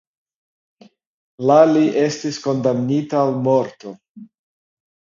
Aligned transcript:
La 1.51 1.57
li 1.73 1.85
estis 2.07 2.41
kondamnita 2.49 3.23
al 3.27 3.39
morto. 3.51 3.97